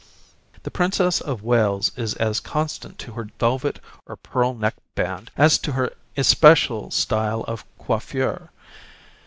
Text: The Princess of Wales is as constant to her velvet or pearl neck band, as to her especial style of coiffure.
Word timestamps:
The 0.63 0.71
Princess 0.71 1.21
of 1.21 1.43
Wales 1.43 1.91
is 1.95 2.15
as 2.15 2.39
constant 2.39 2.97
to 2.97 3.11
her 3.11 3.29
velvet 3.39 3.79
or 4.07 4.15
pearl 4.15 4.55
neck 4.55 4.73
band, 4.95 5.29
as 5.37 5.59
to 5.59 5.73
her 5.73 5.93
especial 6.17 6.89
style 6.89 7.45
of 7.47 7.63
coiffure. 7.77 8.49